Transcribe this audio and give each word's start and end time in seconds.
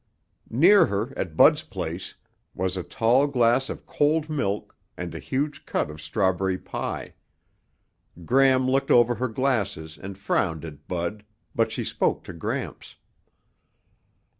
Near 0.49 0.87
her, 0.87 1.15
at 1.15 1.37
Bud's 1.37 1.61
place, 1.61 2.15
was 2.55 2.75
a 2.75 2.81
tall 2.81 3.27
glass 3.27 3.69
of 3.69 3.85
cold 3.85 4.31
milk 4.31 4.75
and 4.97 5.13
a 5.13 5.19
huge 5.19 5.63
cut 5.67 5.91
of 5.91 6.01
strawberry 6.01 6.57
pie. 6.57 7.13
Gram 8.25 8.67
looked 8.67 8.89
over 8.89 9.13
her 9.13 9.27
glasses 9.29 9.99
and 10.01 10.17
frowned 10.17 10.65
at 10.65 10.87
Bud 10.87 11.23
but 11.53 11.71
she 11.71 11.83
spoke 11.85 12.23
to 12.23 12.33
Gramps. 12.33 12.95